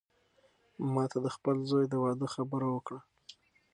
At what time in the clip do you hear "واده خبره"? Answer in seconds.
2.03-2.67